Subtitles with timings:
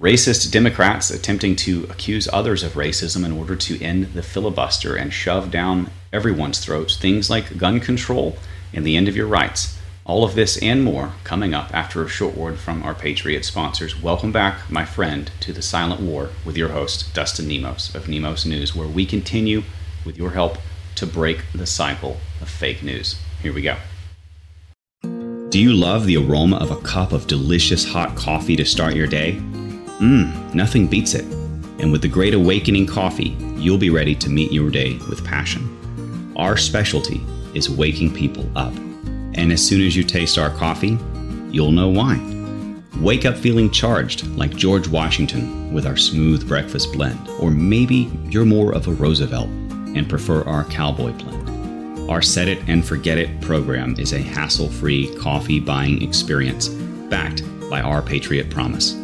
[0.00, 5.12] Racist Democrats attempting to accuse others of racism in order to end the filibuster and
[5.12, 8.36] shove down everyone's throats things like gun control
[8.72, 9.76] and the end of your rights.
[10.04, 14.00] All of this and more coming up after a short word from our Patriot sponsors.
[14.00, 18.46] Welcome back, my friend, to the Silent War with your host, Dustin Nemos of Nemos
[18.46, 19.64] News, where we continue,
[20.04, 20.58] with your help,
[20.94, 23.20] to break the cycle of fake news.
[23.42, 23.76] Here we go.
[25.02, 29.08] Do you love the aroma of a cup of delicious hot coffee to start your
[29.08, 29.42] day?
[29.98, 31.24] Mmm, nothing beats it.
[31.80, 36.32] And with the Great Awakening coffee, you'll be ready to meet your day with passion.
[36.36, 37.20] Our specialty
[37.54, 38.72] is waking people up.
[39.34, 40.98] And as soon as you taste our coffee,
[41.50, 42.20] you'll know why.
[43.00, 47.28] Wake up feeling charged like George Washington with our smooth breakfast blend.
[47.40, 52.10] Or maybe you're more of a Roosevelt and prefer our cowboy blend.
[52.10, 57.42] Our Set It and Forget It program is a hassle free coffee buying experience backed
[57.68, 58.94] by our Patriot Promise.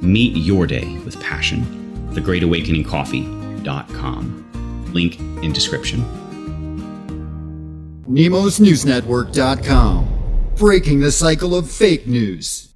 [0.00, 1.66] Meet your day with passion.
[2.12, 4.92] TheGreatAwakeningCoffee.com.
[4.92, 6.04] Link in description.
[8.08, 10.16] NemosNewsNetwork.com.
[10.56, 12.66] Breaking the cycle of fake news.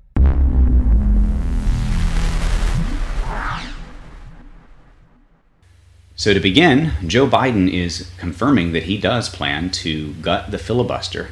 [6.17, 11.28] So, to begin, Joe Biden is confirming that he does plan to gut the filibuster.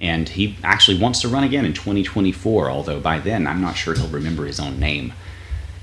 [0.00, 3.94] And he actually wants to run again in 2024, although by then I'm not sure
[3.94, 5.12] he'll remember his own name.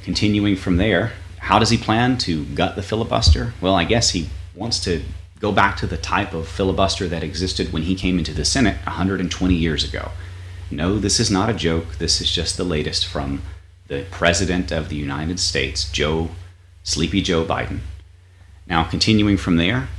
[0.04, 3.54] Continuing from there, how does he plan to gut the filibuster?
[3.60, 5.04] Well, I guess he wants to
[5.40, 8.78] go back to the type of filibuster that existed when he came into the Senate
[8.86, 10.12] 120 years ago.
[10.72, 11.98] No, this is not a joke.
[11.98, 13.42] This is just the latest from
[13.88, 16.30] the President of the United States, Joe
[16.84, 17.80] Sleepy Joe Biden.
[18.68, 19.90] Now, continuing from there,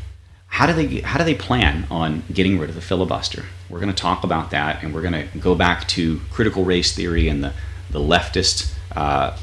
[0.56, 3.44] how do they how do they plan on getting rid of the filibuster?
[3.68, 6.94] We're going to talk about that, and we're going to go back to critical race
[6.94, 7.52] theory and the
[7.90, 9.36] the leftist, uh,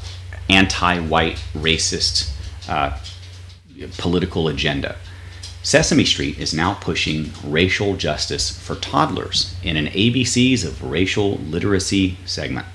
[0.50, 2.32] anti-white, racist
[2.68, 2.98] uh,
[3.96, 4.96] political agenda.
[5.62, 12.16] Sesame Street is now pushing racial justice for toddlers in an ABCs of racial literacy
[12.26, 12.66] segment,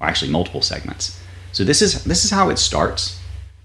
[0.00, 1.20] or actually multiple segments.
[1.52, 3.20] So this is this is how it starts,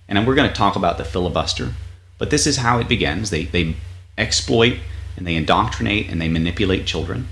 [0.10, 1.72] and we're going to talk about the filibuster
[2.18, 3.30] but this is how it begins.
[3.30, 3.76] They, they
[4.18, 4.80] exploit
[5.16, 7.28] and they indoctrinate and they manipulate children.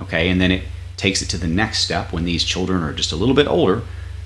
[0.00, 0.62] Okay, and then it
[0.96, 3.82] takes it to the next step when these children are just a little bit older.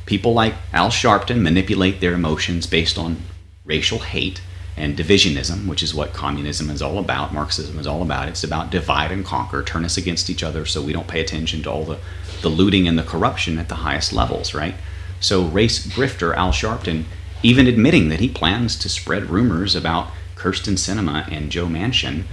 [0.07, 3.19] People like Al Sharpton manipulate their emotions based on
[3.65, 4.43] racial hate
[4.77, 8.29] and divisionism, which is what communism is all about, Marxism is all about.
[8.29, 11.63] It's about divide and conquer, turn us against each other so we don't pay attention
[11.63, 11.99] to all the,
[12.43, 14.75] the looting and the corruption at the highest levels, right?
[15.21, 17.05] So race grifter Al Sharpton
[17.43, 20.09] even admitting that he plans to spread rumors about
[20.45, 22.25] Kyrsten Sinema and Joe Manchin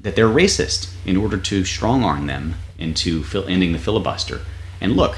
[0.00, 4.42] that they're racist in order to strong arm them into ending the filibuster.
[4.80, 5.16] And look,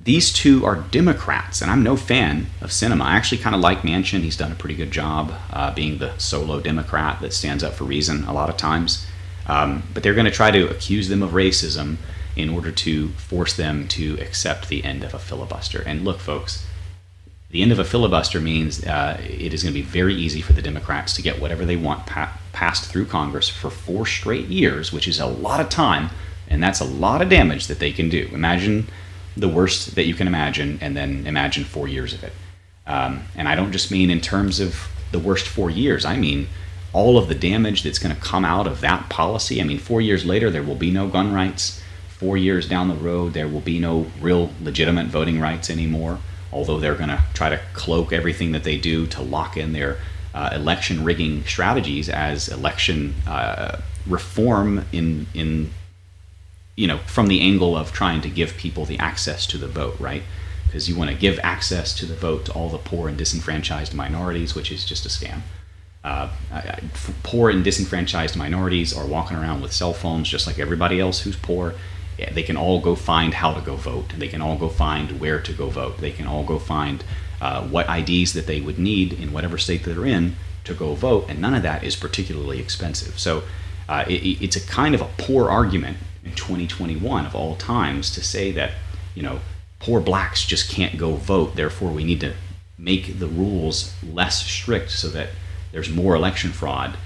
[0.00, 3.02] these two are Democrats, and I'm no fan of Sinema.
[3.02, 4.22] I actually kind of like Manchin.
[4.22, 7.84] He's done a pretty good job uh, being the solo Democrat that stands up for
[7.84, 9.06] reason a lot of times.
[9.46, 11.98] Um, but they're going to try to accuse them of racism
[12.34, 15.82] in order to force them to accept the end of a filibuster.
[15.86, 16.66] And look, folks,
[17.50, 20.52] the end of a filibuster means uh, it is going to be very easy for
[20.52, 24.92] the Democrats to get whatever they want pa- passed through Congress for four straight years,
[24.92, 26.10] which is a lot of time,
[26.48, 28.28] and that's a lot of damage that they can do.
[28.32, 28.86] Imagine
[29.36, 32.32] the worst that you can imagine, and then imagine four years of it.
[32.86, 36.46] Um, and I don't just mean in terms of the worst four years, I mean
[36.92, 39.60] all of the damage that's going to come out of that policy.
[39.60, 41.80] I mean, four years later, there will be no gun rights.
[42.08, 46.18] Four years down the road, there will be no real legitimate voting rights anymore
[46.52, 49.98] although they're going to try to cloak everything that they do to lock in their
[50.34, 55.70] uh, election rigging strategies as election uh, reform in in
[56.76, 59.98] you know from the angle of trying to give people the access to the vote
[59.98, 60.22] right?
[60.66, 63.92] Because you want to give access to the vote to all the poor and disenfranchised
[63.92, 65.40] minorities which is just a scam.
[66.02, 66.30] Uh,
[67.22, 71.36] poor and disenfranchised minorities are walking around with cell phones just like everybody else who's
[71.36, 71.74] poor
[72.32, 74.12] they can all go find how to go vote.
[74.16, 75.98] They can all go find where to go vote.
[75.98, 77.02] They can all go find
[77.40, 80.94] uh, what IDs that they would need in whatever state that they're in to go
[80.94, 83.18] vote, and none of that is particularly expensive.
[83.18, 83.44] So
[83.88, 88.22] uh, it, it's a kind of a poor argument in 2021 of all times to
[88.22, 88.72] say that
[89.14, 89.40] you know
[89.78, 91.56] poor blacks just can't go vote.
[91.56, 92.34] Therefore, we need to
[92.76, 95.30] make the rules less strict so that
[95.72, 96.96] there's more election fraud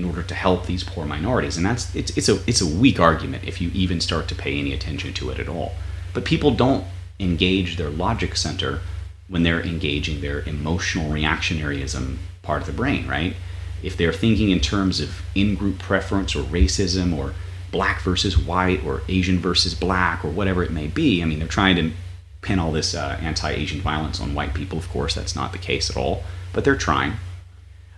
[0.00, 1.56] in order to help these poor minorities.
[1.58, 4.58] And that's it's, it's a it's a weak argument if you even start to pay
[4.58, 5.72] any attention to it at all.
[6.14, 6.84] But people don't
[7.18, 8.80] engage their logic center
[9.28, 13.36] when they're engaging their emotional reactionaryism part of the brain, right?
[13.82, 17.34] If they're thinking in terms of in-group preference or racism or
[17.70, 21.48] black versus white or Asian versus black or whatever it may be, I mean, they're
[21.48, 21.92] trying to
[22.40, 24.78] pin all this uh, anti-Asian violence on white people.
[24.78, 27.12] Of course, that's not the case at all, but they're trying.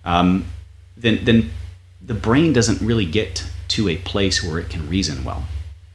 [0.05, 0.47] Um,
[0.97, 1.51] then, then
[2.05, 5.47] the brain doesn't really get to a place where it can reason well.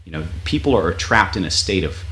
[0.06, 2.04] You know, people are trapped in a state of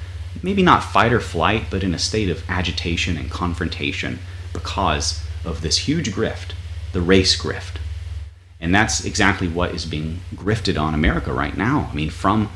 [0.44, 4.20] maybe not fight or flight, but in a state of agitation and confrontation
[4.54, 6.52] because of this huge grift,
[6.92, 7.78] the race grift.
[8.60, 11.90] And that's exactly what is being grifted on America right now.
[11.92, 12.50] I mean, from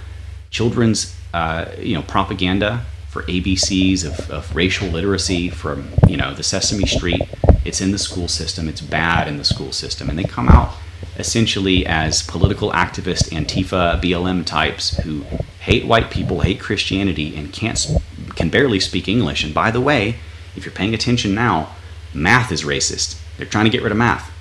[0.50, 6.44] children's uh, you know propaganda for ABCs of, of racial literacy from you know the
[6.44, 7.22] Sesame Street.
[7.66, 8.68] It's in the school system.
[8.68, 10.74] It's bad in the school system, and they come out
[11.18, 15.24] essentially as political activist Antifa BLM types who
[15.60, 17.88] hate white people, hate Christianity, and can't
[18.36, 19.44] can barely speak English.
[19.44, 20.16] And by the way,
[20.56, 21.76] if you're paying attention now,
[22.14, 23.20] math is racist.
[23.38, 24.32] They're trying to get rid of math.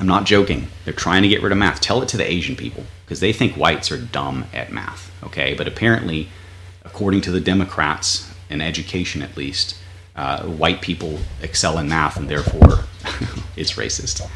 [0.00, 0.68] I'm not joking.
[0.84, 1.80] They're trying to get rid of math.
[1.80, 5.12] Tell it to the Asian people because they think whites are dumb at math.
[5.24, 6.28] Okay, but apparently,
[6.84, 9.76] according to the Democrats in education at least,
[10.14, 12.84] uh, white people excel in math and therefore
[13.58, 14.28] it's racist.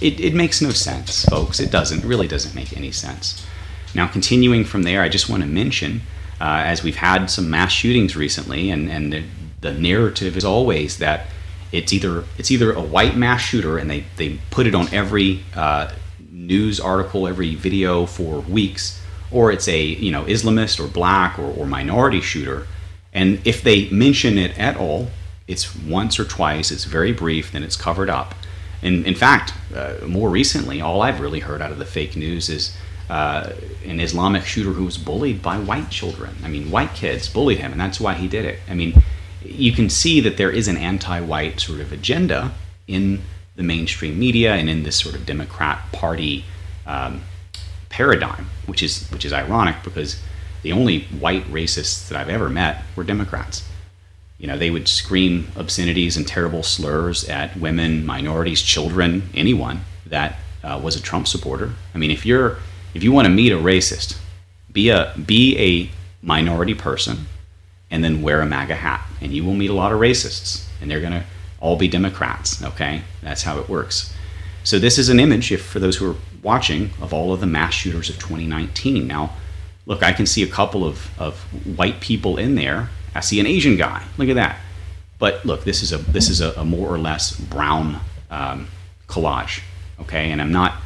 [0.00, 1.60] It, it makes no sense, folks.
[1.60, 2.04] It doesn't.
[2.04, 3.46] Really doesn't make any sense.
[3.94, 6.02] Now, continuing from there, I just want to mention,
[6.40, 9.24] uh, as we've had some mass shootings recently, and, and the,
[9.60, 11.26] the narrative is always that
[11.72, 15.40] it's either it's either a white mass shooter, and they, they put it on every
[15.54, 15.92] uh,
[16.30, 19.00] news article, every video for weeks,
[19.30, 22.66] or it's a you know Islamist or black or, or minority shooter.
[23.12, 25.10] And if they mention it at all,
[25.48, 26.70] it's once or twice.
[26.70, 28.34] It's very brief, then it's covered up.
[28.82, 32.48] And in fact, uh, more recently, all I've really heard out of the fake news
[32.48, 32.76] is
[33.08, 33.50] uh,
[33.84, 36.36] an Islamic shooter who was bullied by white children.
[36.44, 38.60] I mean, white kids bullied him, and that's why he did it.
[38.68, 39.02] I mean,
[39.42, 42.52] you can see that there is an anti-white sort of agenda
[42.86, 43.22] in
[43.56, 46.44] the mainstream media and in this sort of Democrat Party
[46.86, 47.22] um,
[47.88, 50.22] paradigm, which is which is ironic because
[50.62, 53.68] the only white racists that I've ever met were Democrats.
[54.40, 60.36] You know, they would scream obscenities and terrible slurs at women, minorities, children, anyone that
[60.64, 61.72] uh, was a Trump supporter.
[61.94, 62.56] I mean, if you're
[62.94, 64.18] if you want to meet a racist,
[64.72, 65.90] be a be a
[66.26, 67.26] minority person
[67.90, 70.90] and then wear a MAGA hat, and you will meet a lot of racists, and
[70.90, 71.24] they're going to
[71.60, 72.62] all be Democrats.
[72.62, 74.14] Okay, that's how it works.
[74.64, 77.46] So this is an image, if for those who are watching, of all of the
[77.46, 79.06] mass shooters of 2019.
[79.06, 79.34] Now,
[79.86, 81.40] look, I can see a couple of, of
[81.76, 82.88] white people in there.
[83.14, 84.02] I see an Asian guy.
[84.16, 84.58] Look at that.
[85.18, 88.68] But look, this is a this is a, a more or less brown um,
[89.06, 89.62] collage.
[90.00, 90.80] Okay, and I'm not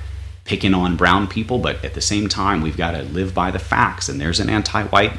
[0.45, 3.59] picking on brown people, but at the same time, we've got to live by the
[3.59, 4.09] facts.
[4.09, 5.13] And there's an anti-white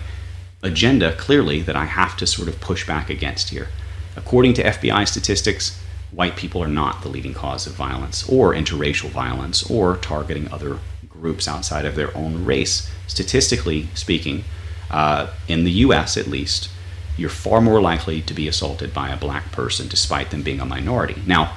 [0.62, 3.69] agenda clearly that I have to sort of push back against here.
[4.16, 5.81] According to FBI statistics,
[6.12, 10.80] white people are not the leading cause of violence or interracial violence or targeting other
[11.10, 12.90] groups outside of their own race.
[13.08, 14.44] Statistically speaking,
[14.90, 16.69] uh, in the US at least,
[17.18, 20.66] you're far more likely to be assaulted by a black person despite them being a
[20.66, 21.22] minority.
[21.26, 21.54] Now,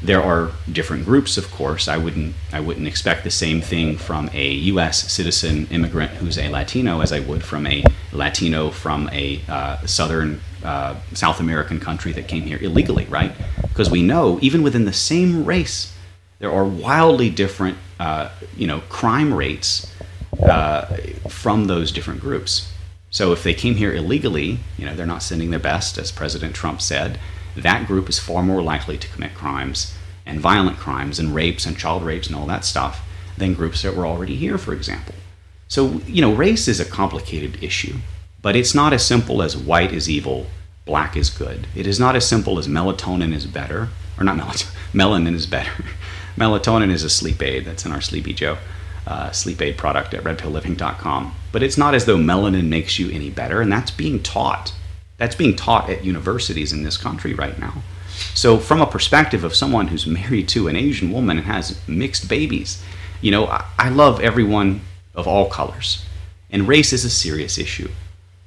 [0.00, 1.88] there are different groups, of course.
[1.88, 5.10] I wouldn't I wouldn't expect the same thing from a U.S.
[5.10, 7.82] citizen immigrant who's a Latino as I would from a
[8.12, 13.32] Latino from a uh, southern uh, South American country that came here illegally, right?
[13.62, 15.94] Because we know even within the same race,
[16.38, 19.92] there are wildly different uh, you know crime rates
[20.40, 20.86] uh,
[21.28, 22.72] from those different groups.
[23.10, 26.54] So if they came here illegally, you know they're not sending their best, as President
[26.54, 27.18] Trump said
[27.56, 31.76] that group is far more likely to commit crimes and violent crimes and rapes and
[31.76, 33.02] child rapes and all that stuff
[33.36, 35.14] than groups that were already here, for example.
[35.68, 37.96] So, you know, race is a complicated issue,
[38.42, 40.46] but it's not as simple as white is evil,
[40.84, 41.66] black is good.
[41.74, 43.88] It is not as simple as melatonin is better,
[44.18, 45.84] or not melatonin, melanin is better.
[46.36, 48.58] melatonin is a sleep aid that's in our Sleepy Joe
[49.08, 51.34] uh, sleep aid product at redpillliving.com.
[51.50, 54.72] But it's not as though melanin makes you any better, and that's being taught
[55.18, 57.82] that's being taught at universities in this country right now.
[58.34, 62.28] So, from a perspective of someone who's married to an Asian woman and has mixed
[62.28, 62.82] babies,
[63.20, 64.80] you know, I, I love everyone
[65.14, 66.04] of all colors.
[66.50, 67.90] And race is a serious issue.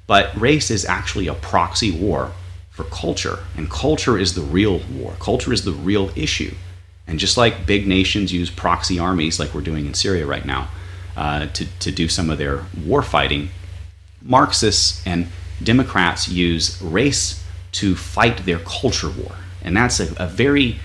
[0.06, 2.32] But race is actually a proxy war
[2.70, 3.40] for culture.
[3.56, 6.54] And culture is the real war, culture is the real issue.
[7.12, 10.68] And just like big nations use proxy armies, like we're doing in Syria right now,
[11.14, 13.50] uh, to, to do some of their war fighting,
[14.22, 15.26] Marxists and
[15.62, 19.32] Democrats use race to fight their culture war.
[19.60, 20.80] And that's a, a very,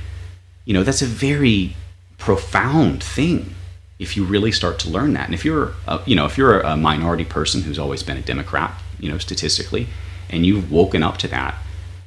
[0.66, 1.78] you know, that's a very
[2.18, 3.56] profound thing
[3.98, 5.28] if you really start to learn that.
[5.28, 8.22] And if you're, a, you know, if you're a minority person who's always been a
[8.22, 9.88] Democrat, you know, statistically,
[10.30, 11.56] and you've woken up to that,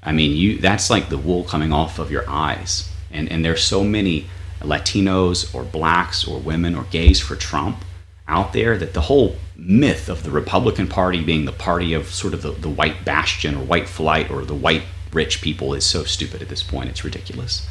[0.03, 2.91] I mean, you that's like the wool coming off of your eyes.
[3.11, 4.27] And and there's so many
[4.61, 7.85] Latinos or blacks or women or gays for Trump
[8.29, 12.33] out there that the whole myth of the Republican Party being the party of sort
[12.33, 16.05] of the, the white bastion or white flight or the white rich people is so
[16.05, 16.89] stupid at this point.
[16.89, 17.69] It's ridiculous.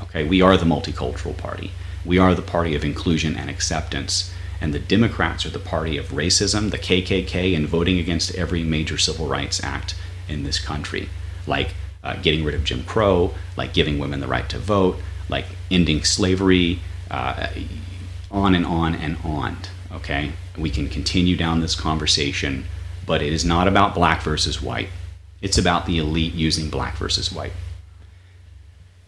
[0.00, 1.72] Okay, we are the multicultural party.
[2.04, 4.32] We are the party of inclusion and acceptance.
[4.60, 8.98] And the Democrats are the party of racism, the KKK, and voting against every major
[8.98, 9.94] civil rights act
[10.28, 11.08] in this country,
[11.46, 14.96] like uh, getting rid of Jim Crow, like giving women the right to vote,
[15.28, 17.48] like ending slavery, uh,
[18.30, 19.56] on and on and on.
[19.92, 20.32] Okay?
[20.56, 22.64] We can continue down this conversation,
[23.06, 24.88] but it is not about black versus white.
[25.40, 27.52] It's about the elite using black versus white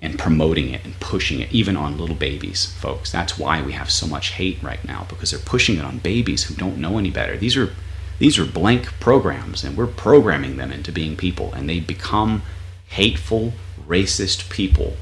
[0.02, 3.12] and promoting it and pushing it, even on little babies, folks.
[3.12, 6.44] That's why we have so much hate right now because they're pushing it on babies
[6.44, 7.36] who don't know any better.
[7.36, 7.70] These are
[8.18, 12.42] these are blank programs, and we're programming them into being people, and they become
[12.90, 13.52] hateful,
[13.86, 14.96] racist people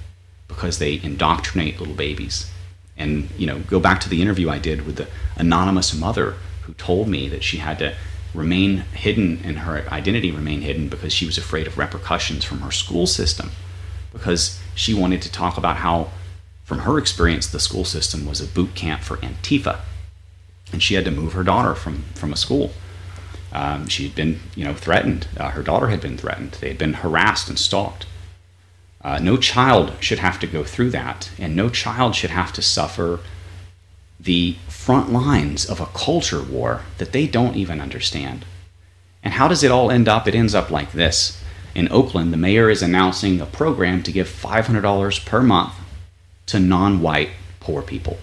[0.46, 2.50] because they indoctrinate little babies.
[2.96, 6.74] And you know, go back to the interview I did with the anonymous mother who
[6.74, 7.94] told me that she had to
[8.34, 12.70] remain hidden and her identity remain hidden because she was afraid of repercussions from her
[12.70, 13.50] school system
[14.12, 16.08] because she wanted to talk about how
[16.64, 19.80] from her experience the school system was a boot camp for antifa
[20.72, 22.70] and she had to move her daughter from from a school
[23.52, 26.78] um, she had been you know threatened uh, her daughter had been threatened they had
[26.78, 28.06] been harassed and stalked
[29.02, 32.62] uh, no child should have to go through that and no child should have to
[32.62, 33.20] suffer
[34.20, 38.44] the front lines of a culture war that they don't even understand.
[39.22, 40.26] And how does it all end up?
[40.26, 41.42] It ends up like this.
[41.74, 45.74] In Oakland, the mayor is announcing a program to give $500 per month
[46.46, 48.18] to non white poor people.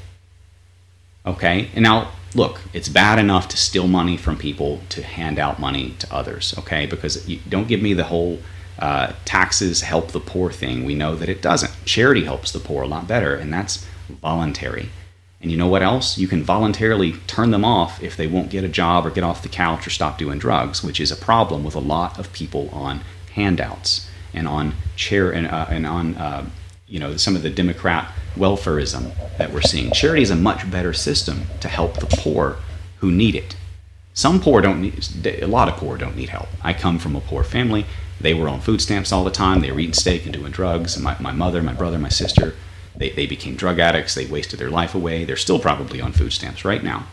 [1.26, 1.70] Okay?
[1.76, 5.96] And now, look, it's bad enough to steal money from people to hand out money
[6.00, 6.86] to others, okay?
[6.86, 8.40] Because you, don't give me the whole
[8.78, 10.84] uh, taxes help the poor thing.
[10.84, 11.74] We know that it doesn't.
[11.86, 14.90] Charity helps the poor a lot better, and that's voluntary.
[15.42, 16.18] And you know what else?
[16.18, 19.44] You can voluntarily turn them off if they won't get a job or get off
[19.44, 22.70] the couch or stop doing drugs, which is a problem with a lot of people
[22.72, 23.02] on
[23.34, 26.50] handouts and on chair and, uh, and on uh,
[26.88, 29.92] you know some of the Democrat welfareism that we're seeing.
[29.92, 32.58] Charity is a much better system to help the poor
[33.00, 33.56] who need it.
[34.14, 36.48] Some poor don't need a lot of poor don't need help.
[36.62, 37.86] I come from a poor family.
[38.22, 39.60] They were on food stamps all the time.
[39.60, 40.96] They were eating steak and doing drugs.
[40.96, 42.54] And my, my mother, my brother, my sister
[42.98, 44.16] they, they became drug addicts.
[44.16, 45.26] They wasted their life away.
[45.26, 47.08] They're still probably on food stamps right now.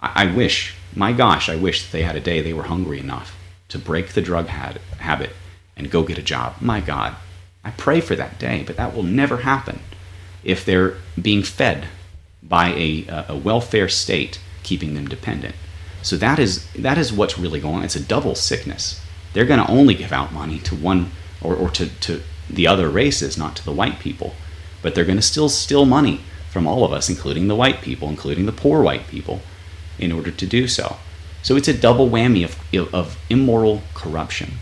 [0.00, 3.00] I, I wish, my gosh, I wish that they had a day they were hungry
[3.00, 3.36] enough
[3.68, 5.30] to break the drug had, habit
[5.76, 6.54] and go get a job.
[6.60, 7.16] My God,
[7.64, 9.80] I pray for that day, but that will never happen
[10.46, 11.88] if they're being fed
[12.42, 15.54] by a, a welfare state keeping them dependent.
[16.02, 17.84] So that is that is what's really going on.
[17.84, 19.02] It's a double sickness.
[19.34, 21.10] They're going to only give out money to one
[21.42, 24.34] or, or to, to the other races, not to the white people
[24.86, 28.08] but they're going to still steal money from all of us, including the white people,
[28.08, 29.40] including the poor white people,
[29.98, 30.96] in order to do so.
[31.42, 34.52] So it's a double whammy of, of immoral corruption.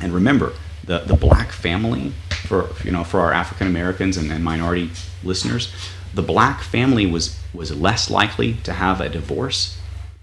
[0.00, 0.52] And remember,
[0.88, 4.90] the, the black family, for, you know, for our African Americans and, and minority
[5.22, 5.72] listeners,
[6.14, 9.78] the black family was, was less likely to have a divorce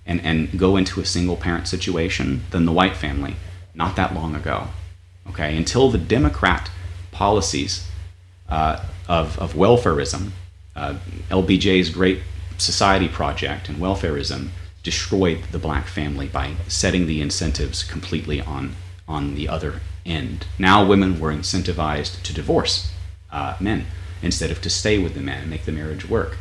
[0.07, 3.35] and, and go into a single parent situation than the white family
[3.75, 4.67] not that long ago.
[5.29, 6.71] Okay, until the Democrat
[7.11, 7.87] policies
[8.49, 10.31] uh, of, of welfareism.
[10.75, 10.95] Uh,
[11.29, 12.21] LBJ's Great
[12.57, 14.49] Society Project and welfareism
[14.83, 18.75] destroyed the black family by setting the incentives completely on,
[19.07, 20.45] on the other end.
[20.59, 22.91] Now women were incentivized to divorce
[23.31, 23.85] uh, men
[24.21, 26.37] instead of to stay with the man and make the marriage work.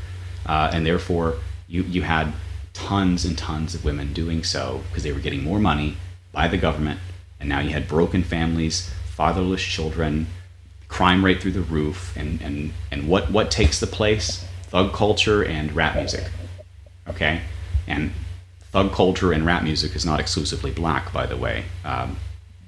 [0.47, 1.37] Uh, and therefore,
[1.68, 2.33] you, you had
[2.73, 5.97] tons and tons of women doing so because they were getting more money
[6.33, 7.00] by the government.
[7.40, 10.26] And now you had broken families, fatherless children,
[10.88, 14.47] crime rate through the roof, and, and, and what, what takes the place?
[14.64, 16.25] Thug culture and rap music.
[17.09, 17.42] Okay?
[17.87, 18.12] And
[18.71, 21.64] thug culture and rap music is not exclusively black, by the way.
[21.85, 22.16] Um,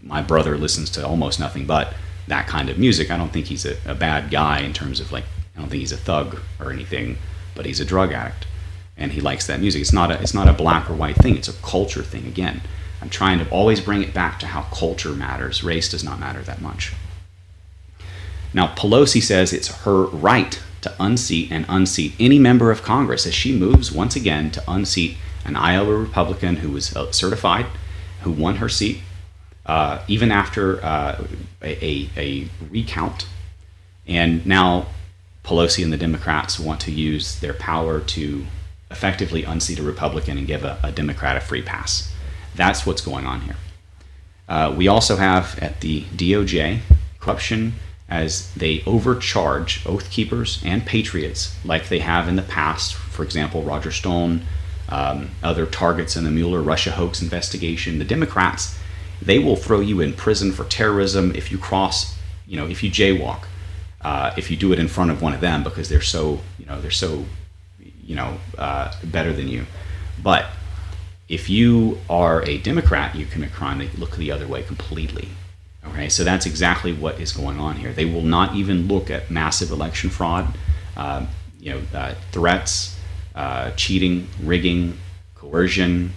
[0.06, 1.94] my brother listens to almost nothing but
[2.28, 3.10] that kind of music.
[3.10, 5.24] I don't think he's a, a bad guy in terms of like,
[5.56, 7.18] I don't think he's a thug or anything,
[7.54, 8.46] but he's a drug addict
[8.96, 9.82] and he likes that music.
[9.82, 11.36] It's not a, it's not a black or white thing.
[11.36, 12.26] It's a culture thing.
[12.26, 12.62] Again,
[13.02, 15.62] I'm trying to always bring it back to how culture matters.
[15.62, 16.94] Race does not matter that much.
[18.54, 23.34] Now, Pelosi says it's her right to unseat and unseat any member of Congress as
[23.34, 27.66] she moves once again to unseat an Iowa Republican who was uh, certified,
[28.22, 29.00] who won her seat,
[29.66, 31.24] uh, even after uh,
[31.62, 33.26] a, a, recount.
[34.06, 34.86] And now
[35.44, 38.46] Pelosi and the Democrats want to use their power to
[38.90, 42.12] effectively unseat a Republican and give a, a Democrat a free pass.
[42.54, 43.56] That's what's going on here.
[44.48, 46.80] Uh, we also have at the DOJ
[47.18, 47.74] corruption
[48.08, 52.94] as they overcharge oath keepers and patriots like they have in the past.
[52.94, 54.42] For example, Roger Stone,
[54.88, 57.98] um, other targets in the Mueller Russia hoax investigation.
[57.98, 58.75] The Democrats,
[59.20, 62.90] they will throw you in prison for terrorism if you cross, you know, if you
[62.90, 63.44] jaywalk,
[64.02, 66.66] uh, if you do it in front of one of them because they're so, you
[66.66, 67.24] know, they're so,
[68.04, 69.66] you know, uh, better than you.
[70.22, 70.46] But
[71.28, 75.28] if you are a Democrat, you commit crime, they look the other way completely.
[75.88, 77.92] Okay, so that's exactly what is going on here.
[77.92, 80.56] They will not even look at massive election fraud,
[80.96, 81.26] uh,
[81.60, 82.98] you know, uh, threats,
[83.34, 84.98] uh, cheating, rigging,
[85.34, 86.12] coercion,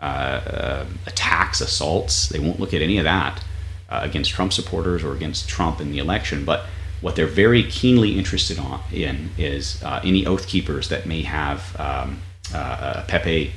[0.00, 2.28] Uh, attacks, assaults.
[2.28, 3.42] They won't look at any of that
[3.88, 6.44] uh, against Trump supporters or against Trump in the election.
[6.44, 6.66] But
[7.00, 11.78] what they're very keenly interested on, in is uh, any oath keepers that may have
[11.80, 12.20] um,
[12.54, 13.52] uh, Pepe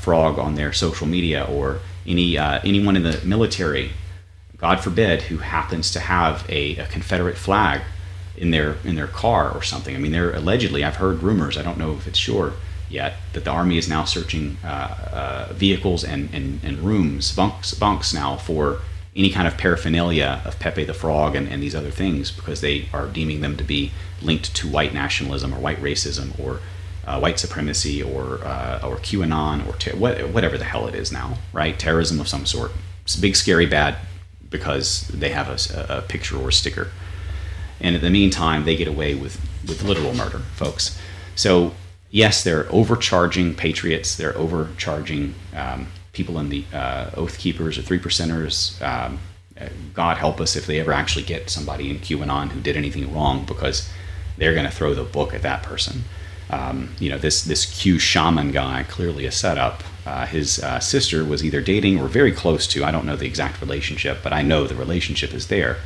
[0.00, 3.92] Frog on their social media or any anyone in the military
[4.62, 7.80] God forbid, who happens to have a, a, Confederate flag
[8.36, 9.96] in their in their car or something.
[9.96, 10.84] I mean, they're allegedly.
[10.84, 11.58] I've heard rumors.
[11.58, 12.52] I don't know if it's sure
[12.92, 17.74] yet that the army is now searching uh, uh, vehicles and, and, and rooms, bunks,
[17.74, 18.80] bunks now for
[19.14, 22.88] any kind of paraphernalia of Pepe the Frog and, and these other things because they
[22.92, 26.60] are deeming them to be linked to white nationalism or white racism or
[27.06, 31.36] uh, white supremacy or uh, or QAnon or ter- whatever the hell it is now,
[31.52, 31.78] right?
[31.78, 32.70] Terrorism of some sort.
[33.04, 33.96] It's big, scary, bad
[34.48, 36.88] because they have a, a picture or a sticker.
[37.80, 40.96] And in the meantime, they get away with, with literal murder, folks.
[41.34, 41.74] So,
[42.12, 47.98] yes, they're overcharging patriots, they're overcharging um, people in the uh, Oath Keepers or Three
[47.98, 48.80] Percenters.
[48.80, 49.18] Um,
[49.94, 53.44] God help us if they ever actually get somebody in QAnon who did anything wrong
[53.44, 53.88] because
[54.36, 56.04] they're going to throw the book at that person.
[56.50, 59.82] Um, you know, this this Q shaman guy clearly a setup.
[60.04, 62.84] Uh, his uh, sister was either dating or very close to.
[62.84, 65.78] I don't know the exact relationship, but I know the relationship is there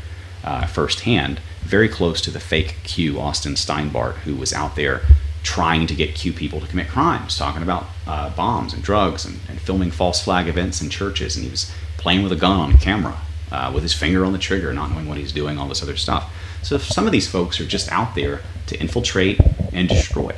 [0.43, 1.41] uh, firsthand.
[1.61, 5.03] Very close to the fake Q Austin Steinbart, who was out there
[5.47, 9.39] trying to get Q people to commit crimes, talking about uh, bombs and drugs and,
[9.49, 12.73] and, filming false flag events in churches, and he was playing with a gun on
[12.79, 13.17] camera.
[13.53, 15.97] Uh, with his finger on the trigger, not knowing what he's doing, all this other
[15.97, 16.35] stuff.
[16.63, 19.39] So, some of these folks are just out there to infiltrate
[19.73, 20.35] and destroy.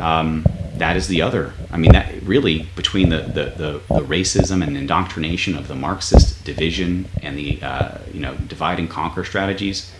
[0.00, 0.44] Um,
[0.78, 1.52] that is the other.
[1.70, 6.44] I mean, that really between the, the, the, the, racism and indoctrination of the Marxist
[6.44, 9.92] division and the uh, you know divide and conquer strategies,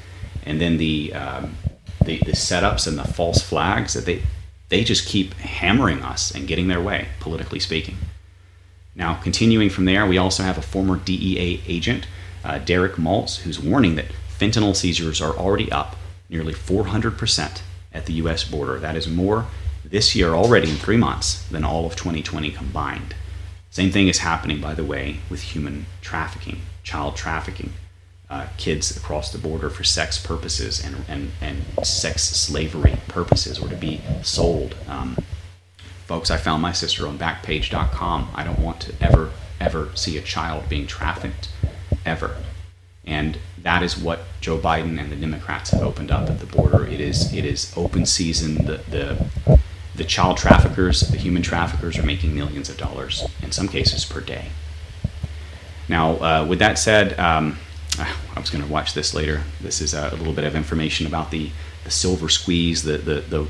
[0.45, 1.57] and then the, um,
[2.09, 4.23] the the setups and the false flags that they
[4.69, 7.97] they just keep hammering us and getting their way, politically speaking.
[8.95, 12.07] Now, continuing from there, we also have a former DEA agent,
[12.45, 15.97] uh, Derek Maltz, who's warning that fentanyl seizures are already up
[16.29, 17.63] nearly 400%
[17.95, 18.45] at the U.S.
[18.45, 18.79] border.
[18.79, 19.47] That is more
[19.85, 23.15] this year already in three months than all of 2020 combined.
[23.71, 27.73] Same thing is happening, by the way, with human trafficking, child trafficking,
[28.31, 33.69] uh, kids across the border for sex purposes and, and, and sex slavery purposes or
[33.69, 34.77] to be sold.
[34.87, 35.17] Um,
[36.07, 38.31] folks, I found my sister on backpage.com.
[38.35, 41.49] I don't want to ever, ever see a child being trafficked,
[42.05, 42.37] ever.
[43.07, 46.87] And that is what Joe Biden and the Democrats have opened up at the border.
[46.87, 48.67] It is it is open season.
[48.67, 49.59] The the
[49.95, 54.21] the child traffickers, the human traffickers, are making millions of dollars in some cases per
[54.21, 54.51] day.
[55.89, 57.57] Now, uh, with that said, um,
[58.37, 59.43] I was going to watch this later.
[59.61, 61.51] This is a little bit of information about the,
[61.85, 63.47] the silver squeeze, the, the, the,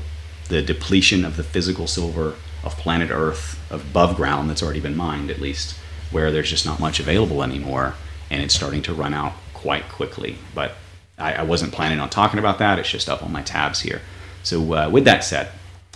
[0.49, 5.29] the depletion of the physical silver of planet Earth, above ground that's already been mined
[5.29, 5.77] at least,
[6.11, 7.95] where there's just not much available anymore,
[8.29, 10.37] and it's starting to run out quite quickly.
[10.53, 10.73] But
[11.17, 12.79] I, I wasn't planning on talking about that.
[12.79, 14.01] It's just up on my tabs here.
[14.43, 15.49] So, uh, with that said,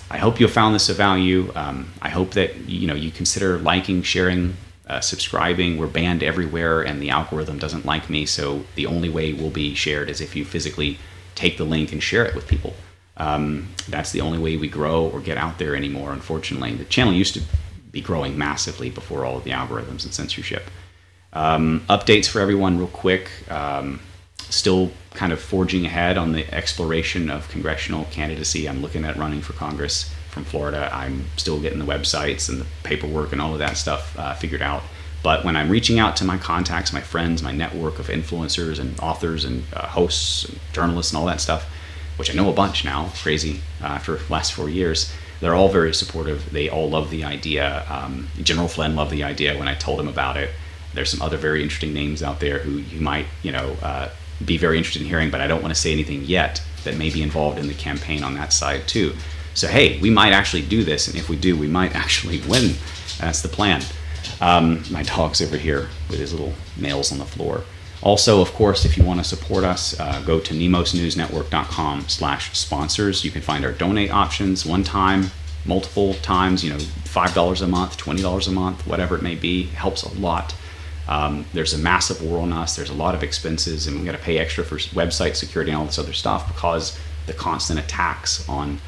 [0.10, 1.52] I hope you found this of value.
[1.56, 4.56] Um, I hope that you know you consider liking, sharing,
[4.88, 5.78] uh, subscribing.
[5.78, 8.26] We're banned everywhere, and the algorithm doesn't like me.
[8.26, 10.98] So the only way will be shared is if you physically
[11.36, 12.76] take the link and share it with people.
[13.18, 16.12] Um, that's the only way we grow or get out there anymore.
[16.12, 17.42] Unfortunately, the channel used to
[17.92, 20.70] be growing massively before all of the algorithms and censorship.
[21.32, 23.30] Um, updates for everyone, real quick.
[23.50, 24.00] Um,
[24.50, 28.68] still kind of forging ahead on the exploration of congressional candidacy.
[28.68, 30.90] I'm looking at running for Congress from Florida.
[30.92, 34.62] I'm still getting the websites and the paperwork and all of that stuff uh, figured
[34.62, 34.84] out.
[35.22, 39.00] But when I'm reaching out to my contacts, my friends, my network of influencers and
[39.00, 41.70] authors and uh, hosts and journalists and all that stuff,
[42.18, 45.70] which I know a bunch now, crazy uh, after the last four years, they're all
[45.70, 46.52] very supportive.
[46.52, 47.86] They all love the idea.
[47.90, 50.50] Um, General Flynn loved the idea when I told him about it.
[50.94, 54.10] There's some other very interesting names out there who you might, you know, uh,
[54.44, 57.10] be very interested in hearing, but I don't want to say anything yet that may
[57.10, 59.16] be involved in the campaign on that side too.
[59.54, 62.76] So hey, we might actually do this, and if we do, we might actually win.
[63.20, 63.84] That's the plan.
[64.42, 67.64] Um, my dog's over here with his little nails on the floor.
[68.02, 73.24] Also, of course, if you want to support us, uh, go to nemosnewsnetwork.com slash sponsors.
[73.24, 75.32] You can find our donate options one time,
[75.66, 76.64] multiple times.
[76.66, 80.04] You know, five dollars a month, twenty dollars a month, whatever it may be, helps
[80.04, 80.54] a lot.
[81.08, 82.76] Um, there's a massive war on us.
[82.76, 85.80] There's a lot of expenses, and we got to pay extra for website security and
[85.80, 88.80] all this other stuff because the constant attacks on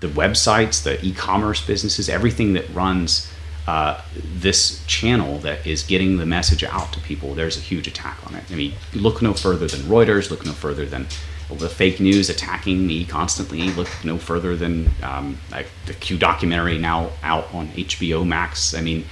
[0.00, 3.30] the websites, the e-commerce businesses, everything that runs
[3.66, 7.34] uh, this channel that is getting the message out to people.
[7.34, 8.44] There's a huge attack on it.
[8.50, 10.30] I mean, look no further than Reuters.
[10.30, 11.06] Look no further than
[11.50, 13.70] the fake news attacking me constantly.
[13.70, 18.74] Look no further than um, like the Q documentary now out on HBO Max.
[18.74, 19.04] I mean,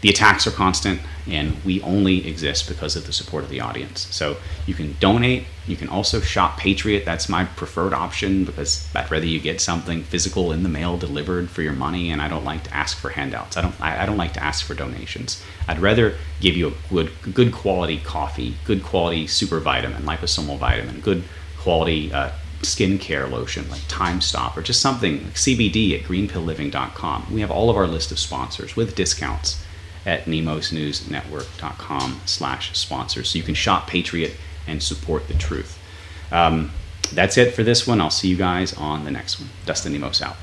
[0.00, 4.06] the attacks are constant, and we only exist because of the support of the audience.
[4.10, 5.44] So you can donate.
[5.66, 7.04] You can also shop Patriot.
[7.04, 11.50] That's my preferred option because I'd rather you get something physical in the mail delivered
[11.50, 13.56] for your money, and I don't like to ask for handouts.
[13.56, 13.80] I don't.
[13.80, 15.42] I, don't like to ask for donations.
[15.68, 21.00] I'd rather give you a good, good quality coffee, good quality super vitamin, liposomal vitamin,
[21.00, 21.22] good
[21.58, 22.32] quality uh,
[22.62, 27.26] skincare lotion like Time Stop or just something like CBD at greenpillliving.com.
[27.32, 29.61] We have all of our list of sponsors with discounts
[30.04, 33.30] at nemosnewsnetwork.com slash sponsors.
[33.30, 34.36] So you can shop Patriot
[34.66, 35.78] and support the truth.
[36.30, 36.72] Um,
[37.12, 38.00] that's it for this one.
[38.00, 39.50] I'll see you guys on the next one.
[39.66, 40.36] Dustin Nemos out.